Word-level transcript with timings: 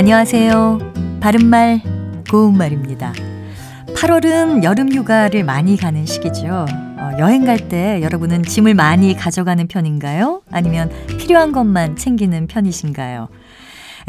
안녕하세요. 0.00 0.78
바른말, 1.20 1.82
고운말입니다. 2.30 3.12
8월은 3.94 4.64
여름 4.64 4.90
휴가를 4.90 5.44
많이 5.44 5.76
가는 5.76 6.06
시기죠. 6.06 6.64
어, 6.96 7.10
여행 7.18 7.44
갈 7.44 7.68
때 7.68 8.00
여러분은 8.02 8.44
짐을 8.44 8.72
많이 8.72 9.14
가져가는 9.14 9.68
편인가요? 9.68 10.40
아니면 10.50 10.90
필요한 11.18 11.52
것만 11.52 11.96
챙기는 11.96 12.46
편이신가요? 12.46 13.28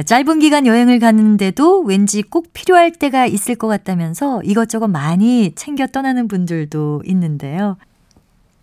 짧은 0.06 0.40
기간 0.40 0.66
여행을 0.66 1.00
가는데도 1.00 1.82
왠지 1.82 2.22
꼭 2.22 2.54
필요할 2.54 2.94
때가 2.94 3.26
있을 3.26 3.56
것 3.56 3.68
같다면서 3.68 4.44
이것저것 4.44 4.88
많이 4.88 5.52
챙겨 5.56 5.88
떠나는 5.88 6.30
분들도 6.30 7.02
있는데요. 7.06 7.76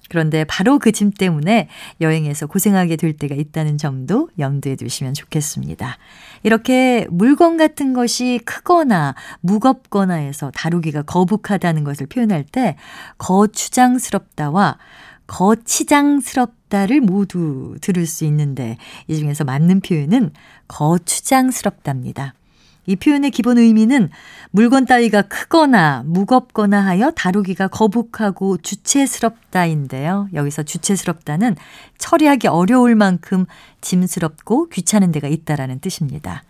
그런데 0.08 0.44
바로 0.44 0.78
그 0.78 0.92
짐 0.92 1.10
때문에 1.12 1.68
여행에서 2.00 2.46
고생하게 2.46 2.96
될 2.96 3.12
때가 3.12 3.34
있다는 3.34 3.78
점도 3.78 4.30
염두에 4.38 4.74
두시면 4.74 5.14
좋겠습니다. 5.14 5.96
이렇게 6.42 7.06
물건 7.10 7.56
같은 7.56 7.92
것이 7.92 8.40
크거나 8.44 9.14
무겁거나 9.40 10.14
해서 10.14 10.50
다루기가 10.54 11.02
거북하다는 11.02 11.84
것을 11.84 12.06
표현할 12.06 12.44
때 12.44 12.76
거추장스럽다와 13.18 14.78
거치장스럽다를 15.26 17.00
모두 17.00 17.76
들을 17.80 18.06
수 18.06 18.24
있는데 18.24 18.76
이 19.06 19.16
중에서 19.16 19.44
맞는 19.44 19.80
표현은 19.82 20.32
거추장스럽답니다. 20.68 22.34
이 22.88 22.96
표현의 22.96 23.30
기본 23.32 23.58
의미는 23.58 24.08
물건 24.50 24.86
따위가 24.86 25.20
크거나 25.20 26.04
무겁거나 26.06 26.86
하여 26.86 27.10
다루기가 27.10 27.68
거북하고 27.68 28.56
주체스럽다인데요. 28.56 30.30
여기서 30.32 30.62
주체스럽다는 30.62 31.54
처리하기 31.98 32.48
어려울 32.48 32.94
만큼 32.94 33.44
짐스럽고 33.82 34.70
귀찮은 34.70 35.12
데가 35.12 35.28
있다라는 35.28 35.80
뜻입니다. 35.80 36.44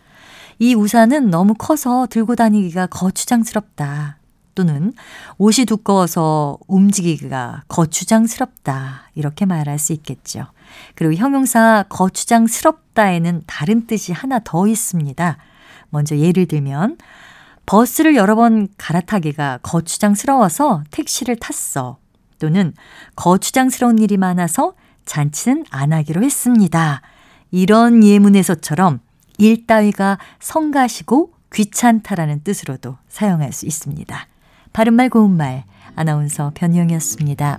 이 0.61 0.77
우산은 0.77 1.29
너무 1.31 1.55
커서 1.55 2.07
들고 2.09 2.37
다니기가 2.37 2.87
거추장스럽다. 2.87 4.19
또는 4.55 4.93
옷이 5.39 5.67
두꺼워서 5.67 6.59
움직이기가 6.69 7.65
거추장스럽다. 7.67 9.11
이렇게 9.17 9.45
말할 9.45 9.81
수 9.81 9.93
있겠죠. 9.93 10.47
그리고 10.95 11.15
형용사 11.15 11.85
거추장스럽다에는 11.89 13.43
다른 13.47 13.89
뜻이 13.89 14.13
하나 14.13 14.39
더 14.39 14.69
있습니다. 14.69 15.39
먼저 15.91 16.17
예를 16.17 16.47
들면 16.47 16.99
버스를 17.67 18.17
여러 18.17 18.35
번 18.35 18.69
갈아타기가 18.79 19.59
거추장스러워서 19.63 20.85
택시를 20.91 21.37
탔어. 21.37 21.99
또는 22.39 22.73
거추장스러운 23.17 23.99
일이 23.99 24.17
많아서 24.17 24.75
잔치는 25.05 25.65
안 25.71 25.93
하기로 25.93 26.23
했습니다. 26.23 27.03
이런 27.51 28.05
예문에서처럼 28.05 29.01
일 29.39 29.67
따위가 29.67 30.19
성가시고 30.41 31.33
귀찮다라는 31.53 32.43
뜻으로도 32.43 32.97
사용할 33.09 33.53
수 33.53 33.67
있습니다. 33.67 34.27
바른말 34.73 35.09
고운말 35.09 35.65
아나운서 35.95 36.53
변희영이었습니다. 36.55 37.59